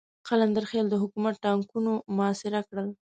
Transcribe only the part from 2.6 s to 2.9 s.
کړ.